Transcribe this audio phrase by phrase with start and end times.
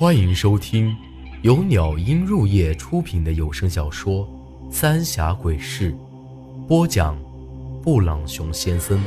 [0.00, 0.96] 欢迎收听
[1.42, 4.26] 由鸟音入夜出品的有声小说
[4.72, 5.92] 《三峡鬼事》，
[6.66, 7.22] 播讲：
[7.82, 8.98] 布朗熊先生。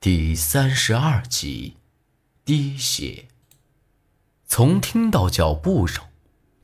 [0.00, 1.76] 第三十二集，
[2.42, 3.26] 滴血。
[4.46, 6.02] 从听到脚步声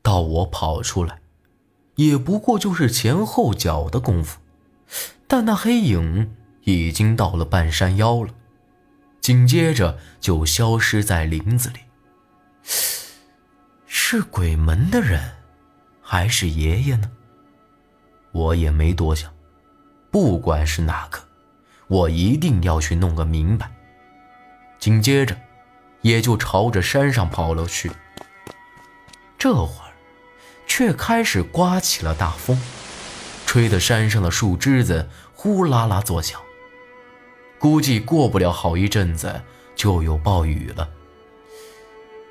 [0.01, 1.19] 到我跑出来，
[1.97, 4.39] 也不过就是前后脚的功夫，
[5.27, 6.33] 但那黑影
[6.63, 8.33] 已经到了半山腰了。
[9.23, 11.79] 紧接着就消失在林子里。
[13.87, 15.37] 是鬼门的人，
[16.01, 17.09] 还是爷爷呢？
[18.33, 19.33] 我也没多想，
[20.11, 21.19] 不管是哪个，
[21.87, 23.71] 我一定要去弄个明白。
[24.77, 25.39] 紧接着，
[26.01, 27.89] 也就朝着山上跑了去。
[29.37, 29.93] 这会儿，
[30.67, 32.61] 却开始刮起了大风，
[33.45, 36.41] 吹得山上的树枝子呼啦啦作响。
[37.63, 39.41] 估计过不了好一阵子
[39.73, 40.89] 就有暴雨了。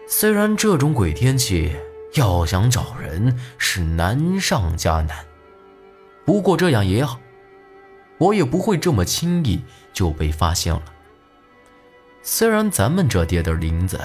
[0.07, 1.75] 虽然这种鬼天气
[2.13, 5.25] 要想找人是难上加难，
[6.27, 7.19] 不过这样也好，
[8.19, 10.85] 我也不会这么轻易就被发现了。
[12.23, 13.99] 虽然咱们这地的林子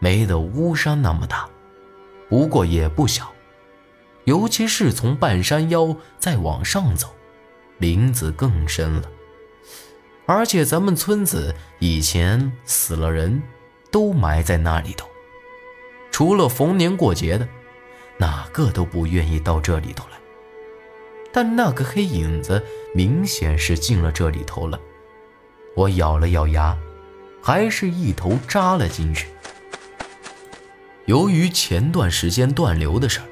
[0.00, 1.48] 没得巫山那么大，
[2.28, 3.32] 不过也不小，
[4.24, 7.08] 尤其是从半山腰再往上走，
[7.78, 9.10] 林子更深了。
[10.28, 13.42] 而且咱们村子以前死了人，
[13.90, 15.08] 都埋在那里头。
[16.10, 17.48] 除了逢年过节的，
[18.18, 20.18] 哪个都不愿意到这里头来。
[21.32, 22.62] 但那个黑影子
[22.94, 24.78] 明显是进了这里头了。
[25.74, 26.76] 我咬了咬牙，
[27.42, 29.28] 还是一头扎了进去。
[31.06, 33.26] 由于前段时间断流的事儿，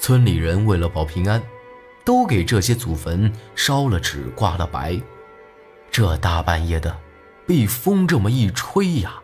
[0.00, 1.40] 村里人为了保平安，
[2.04, 5.00] 都给这些祖坟烧了纸，挂了白。
[5.94, 6.98] 这大半夜的，
[7.46, 9.22] 被风这么一吹呀，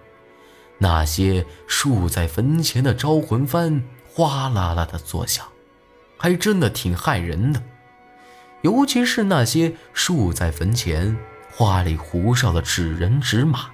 [0.79, 5.45] 那些竖在坟前的招魂幡哗啦啦的作响，
[6.17, 7.61] 还真的挺害人的。
[8.63, 11.19] 尤其是那些竖在坟前
[11.53, 13.69] 花里胡哨的纸人纸马，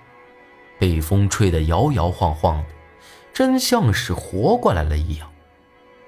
[0.79, 2.69] 被风吹得摇摇晃晃的，
[3.31, 5.31] 真像是活过来了一样，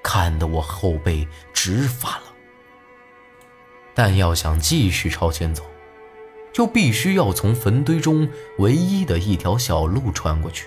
[0.03, 2.23] 看得我后背直发冷。
[3.93, 5.63] 但要想继续朝前走，
[6.59, 10.67] 就必须要从坟堆中唯一的一条小路穿过去。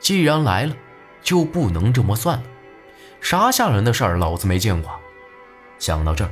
[0.00, 0.74] 既然来了，
[1.22, 2.44] 就不能这么算了。
[3.20, 4.90] 啥吓人的事儿，老子没见过。
[5.78, 6.30] 想到这儿，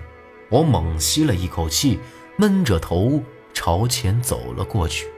[0.48, 2.00] 我猛吸了一口气，
[2.38, 5.08] 闷着头朝前走了过去，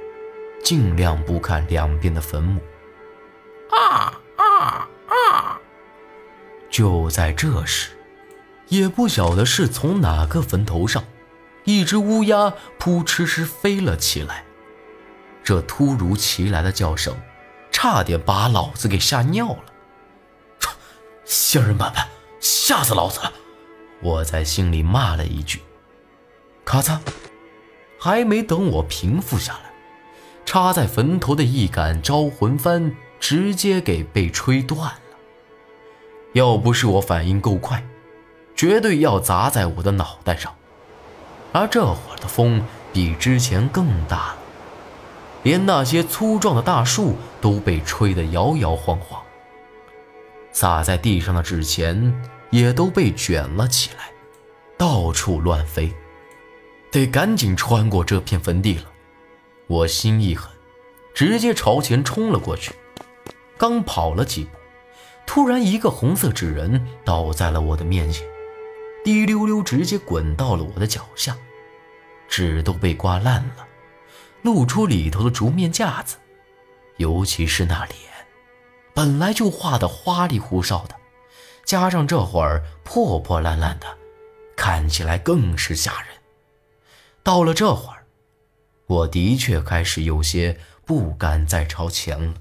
[0.65, 2.61] 尽量不看两边的坟墓。
[3.71, 5.61] 啊啊啊！
[6.69, 7.93] 就在这时，
[8.67, 11.05] 也不晓得是从哪个坟头上。
[11.67, 14.45] 一只乌鸦扑哧哧飞了起来，
[15.43, 17.15] 这突如其来的叫声，
[17.73, 19.65] 差点把老子给吓尿了。
[21.25, 22.07] 仙人板板，
[22.39, 23.33] 吓死老子了！
[24.01, 25.61] 我在心里骂了一句。
[26.65, 27.01] 咔嚓，
[27.99, 29.73] 还没等我平复下来，
[30.45, 35.01] 插在坟头的一杆招魂幡直接给被吹断了。
[36.35, 37.85] 要不是我反应够快，
[38.55, 40.55] 绝对要砸在我的脑袋上。
[41.57, 42.63] 而这会儿的风
[42.93, 44.37] 比之前更大了，
[45.43, 49.23] 连那些粗壮的大树都被吹得摇摇晃晃，
[50.53, 52.15] 洒在地上的纸钱
[52.51, 54.11] 也都被卷了起来，
[54.77, 55.91] 到处乱飞。
[56.91, 58.85] 得赶紧穿过这片坟地了。
[59.67, 60.51] 我心一狠，
[61.15, 62.75] 直接朝前冲了过去。
[63.57, 64.51] 刚跑了几步，
[65.25, 68.27] 突然一个红色纸人倒在了我的面前。
[69.03, 71.37] 滴溜溜，直接滚到了我的脚下，
[72.29, 73.67] 纸都被刮烂了，
[74.43, 76.17] 露出里头的竹面架子，
[76.97, 77.97] 尤其是那脸，
[78.95, 80.97] 本来就画的花里胡哨的，
[81.65, 83.87] 加上这会儿破破烂烂的，
[84.57, 86.09] 看起来更是吓人。
[87.23, 88.07] 到了这会儿，
[88.87, 92.35] 我的确开始有些不敢再朝前了。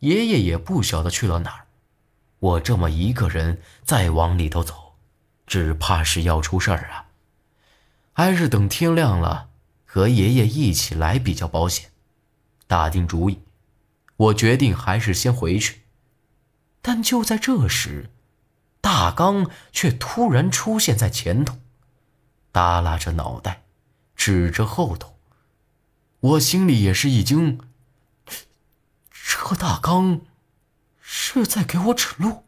[0.00, 1.66] 爷爷也不晓得去了哪儿，
[2.38, 4.94] 我这么一个人再往里头走。
[5.46, 7.07] 只怕是要出事儿啊！
[8.18, 9.48] 还是等天亮了，
[9.84, 11.92] 和爷爷一起来比较保险。
[12.66, 13.42] 打定主意，
[14.16, 15.82] 我决定还是先回去。
[16.82, 18.10] 但就在这时，
[18.80, 21.58] 大刚却突然出现在前头，
[22.50, 23.62] 耷拉着脑袋，
[24.16, 25.16] 指着后头。
[26.18, 27.60] 我心里也是一惊，
[29.12, 30.22] 这大刚
[31.00, 32.42] 是在给我指路。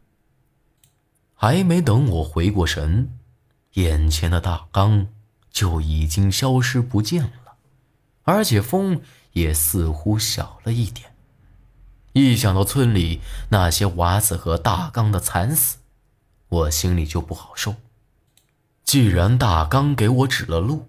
[1.33, 3.17] 还没等我回过神，
[3.75, 5.07] 眼前的大刚
[5.51, 7.55] 就已经消失不见了，
[8.23, 9.01] 而且风
[9.33, 11.13] 也似乎小了一点。
[12.13, 15.77] 一想到村里那些娃子和大刚的惨死，
[16.49, 17.75] 我心里就不好受。
[18.83, 20.87] 既然大刚给我指了路，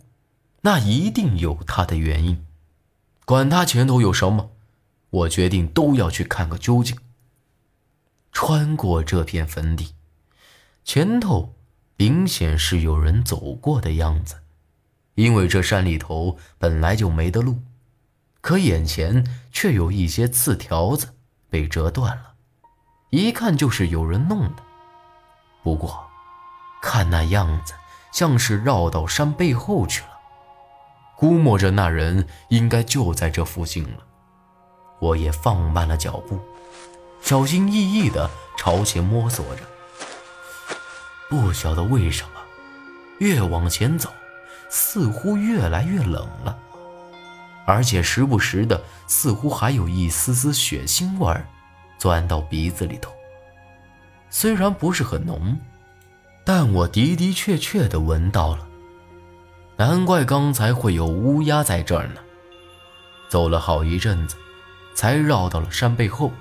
[0.63, 2.45] 那一定有他的原因。
[3.25, 4.51] 管他前头有什么，
[5.11, 6.99] 我决定都要去看个究竟。
[8.33, 9.95] 穿过这片坟地，
[10.85, 11.55] 前头
[11.97, 14.42] 明显是有人走过的样子，
[15.15, 17.59] 因为这山里头本来就没得路。
[18.41, 21.15] 可眼前却有一些刺条子
[21.49, 22.35] 被折断了，
[23.11, 24.63] 一看就是有人弄的。
[25.63, 26.05] 不过，
[26.81, 27.73] 看那样子
[28.13, 30.09] 像是绕到山背后去了，
[31.17, 33.99] 估摸着那人应该就在这附近了。
[34.99, 36.41] 我也放慢了脚步，
[37.21, 39.63] 小心翼翼地朝前摸索着。
[41.31, 42.41] 不晓得为什么，
[43.19, 44.13] 越往前走，
[44.75, 46.59] 似乎越来越冷了。
[47.67, 51.47] 而且时不时的，似乎还有一丝丝血腥味儿
[51.99, 53.13] 钻到鼻子里头。
[54.31, 55.59] 虽然不是很浓，
[56.43, 58.67] 但我的的确确的闻到了。
[59.77, 62.21] 难怪刚才会有乌鸦在这儿呢。
[63.29, 64.37] 走了好一阵子，
[64.95, 66.33] 才绕到了山背后，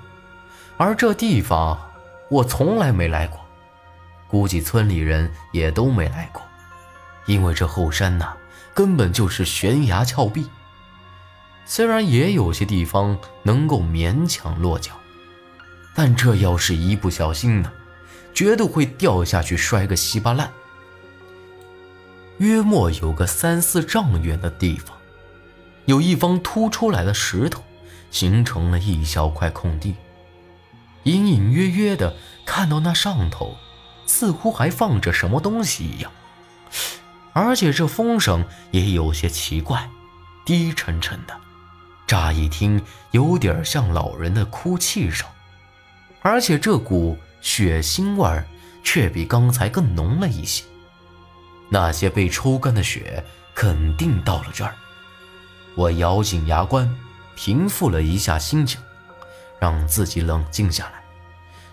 [0.78, 1.78] 而这地方
[2.30, 3.38] 我从来没来过，
[4.26, 6.42] 估计村里人也都没来过，
[7.26, 8.34] 因为这后山呐，
[8.74, 10.46] 根本就是悬崖峭壁。
[11.64, 14.92] 虽然也有些地方能够勉强落脚，
[15.94, 17.72] 但这要是一不小心呢，
[18.34, 20.50] 绝对会掉下去摔个稀巴烂。
[22.38, 24.96] 约莫有个三四丈远的地方，
[25.84, 27.62] 有一方凸出来的石头，
[28.10, 29.94] 形成了一小块空地。
[31.04, 33.56] 隐隐约约的看到那上头，
[34.06, 36.10] 似乎还放着什么东西一样，
[37.32, 39.88] 而且这风声也有些奇怪，
[40.44, 41.34] 低沉沉的。
[42.06, 42.82] 乍一听，
[43.12, 45.26] 有点像老人的哭泣声，
[46.20, 48.46] 而且这股血腥味儿
[48.84, 50.64] 却比刚才更浓了一些。
[51.70, 53.24] 那些被抽干的血
[53.54, 54.74] 肯定到了这儿。
[55.74, 56.94] 我咬紧牙关，
[57.34, 58.78] 平复了一下心情，
[59.58, 61.02] 让自己冷静下来，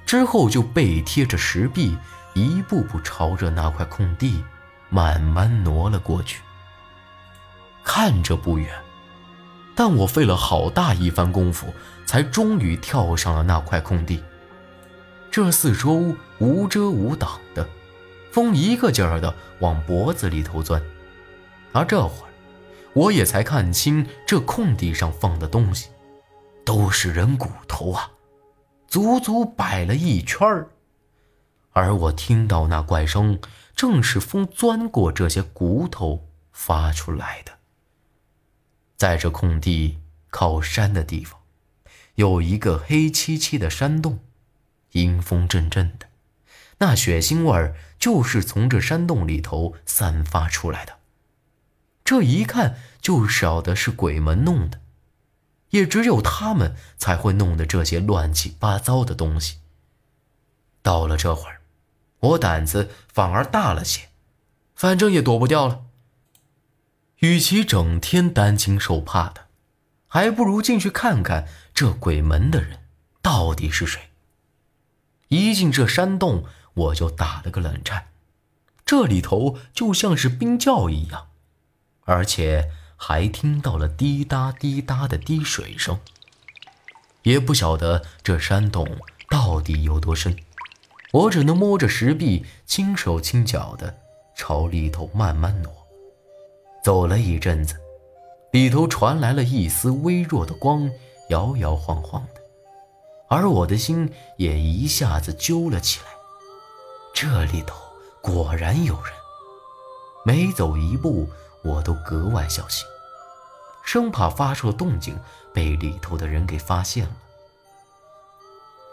[0.06, 1.98] 之后就背贴着石壁，
[2.34, 4.42] 一步步朝着那块空地
[4.90, 6.42] 慢慢挪了过去。
[7.84, 8.70] 看着不远。
[9.76, 11.74] 但我费了好大一番功夫，
[12.06, 14.22] 才终于跳上了那块空地。
[15.32, 17.66] 这四周无遮无挡的，
[18.30, 20.82] 风一个劲儿的往脖子里头钻。
[21.72, 22.30] 而这会儿，
[22.92, 25.88] 我也才看清这空地上放的东西，
[26.66, 28.12] 都是人骨头啊，
[28.90, 30.68] 足足摆了一圈儿。
[31.72, 33.40] 而我听到那怪声，
[33.80, 37.60] 正是风钻过这些骨头发出来的。
[38.98, 40.00] 在这空地
[40.30, 41.40] 靠山的地方，
[42.16, 44.20] 有一个黑漆漆的山洞，
[44.92, 46.08] 阴风阵阵的，
[46.80, 50.98] 那血腥味儿就是从这山洞里头散发出来的。
[52.04, 54.82] 这一看就晓得是鬼门弄的，
[55.70, 59.60] 也只有他们才会弄的这些乱七八糟的东西。
[60.82, 61.59] 到了这会儿，
[62.20, 64.10] 我胆子反而大了些，
[64.76, 65.86] 反正也躲不掉了。
[67.18, 69.48] 与其整天担惊受怕的，
[70.08, 72.80] 还不如进去看看这鬼门的人
[73.22, 74.10] 到底是谁。
[75.28, 78.08] 一进这山洞，我就打了个冷颤，
[78.86, 81.28] 这里头就像是冰窖一样，
[82.06, 86.00] 而且还听到了滴答滴答的滴水声。
[87.24, 88.98] 也不晓得这山洞
[89.30, 90.38] 到底有多深，
[91.12, 93.96] 我只能摸着石壁，轻手轻脚的
[94.36, 95.74] 朝里头慢慢挪。
[96.84, 97.76] 走了一阵子，
[98.52, 100.90] 里头传来了一丝微弱的光，
[101.30, 102.42] 摇摇晃晃的，
[103.28, 106.06] 而我的心也一下子揪了起来。
[107.12, 107.76] 这里头
[108.22, 109.12] 果然有人，
[110.24, 111.28] 每走一步
[111.64, 112.88] 我都格外小心，
[113.84, 115.18] 生怕发出的动静
[115.54, 117.16] 被里头的人给发现了。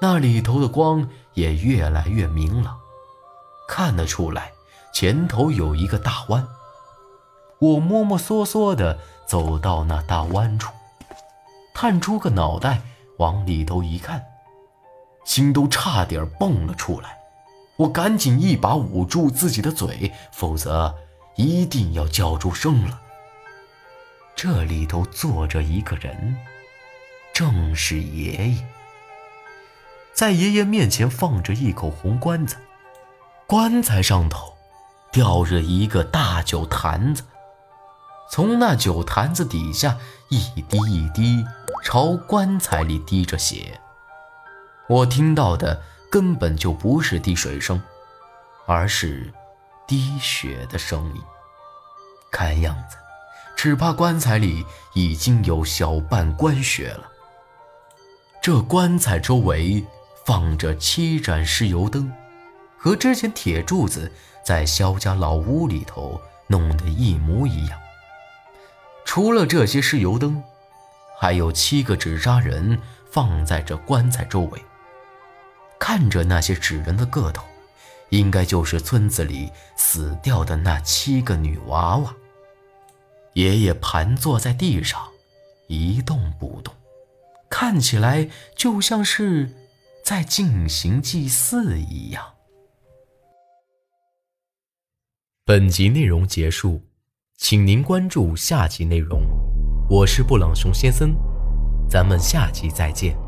[0.00, 2.78] 那里头的光也越来越明朗，
[3.66, 4.52] 看得出来
[4.92, 6.46] 前头有一个大弯。
[7.58, 10.70] 我摸摸索索地走到那大弯处，
[11.72, 12.82] 探出个脑袋
[13.16, 14.22] 往里头一看，
[15.24, 17.18] 心都差点蹦了出来。
[17.76, 20.94] 我赶紧一把捂住自己的嘴，否则
[21.36, 23.00] 一定要叫出声了。
[24.34, 26.36] 这里头坐着一个人，
[27.32, 28.66] 正是爷爷。
[30.16, 32.58] 在爷爷面前放着一口红棺材，
[33.46, 34.54] 棺材上头
[35.12, 37.23] 吊着一个大酒坛子。
[38.30, 39.99] 从那酒坛子底下
[40.30, 41.44] 一滴一滴
[41.85, 43.78] 朝棺材里滴着血。
[44.88, 47.78] 我听到的根本就不是滴水声，
[48.64, 49.30] 而是
[49.87, 51.23] 滴血的声音。
[52.32, 52.96] 看样子，
[53.54, 57.06] 只怕棺材里已经有小半棺血了。
[58.40, 59.85] 这棺材周围
[60.26, 62.12] 放着七盏石油灯，
[62.76, 64.11] 和之前铁柱子
[64.45, 67.78] 在肖家老屋里头弄得一模一样。
[69.04, 70.42] 除了这些石油灯，
[71.16, 72.76] 还有七个纸扎人
[73.09, 74.61] 放在这棺材周围。
[75.78, 77.45] 看着那些纸人的个头，
[78.09, 82.12] 应该就是村子里死掉的那七个女娃娃。
[83.35, 85.00] 爷爷盘坐在地上，
[85.68, 86.75] 一动不动。
[87.49, 89.50] 看起来就像是
[90.06, 92.22] 在进行祭祀一样。
[95.44, 96.80] 本集内容结束，
[97.36, 99.22] 请您关注下集内容。
[99.90, 101.16] 我是布朗熊先生，
[101.90, 103.18] 咱们下集再见。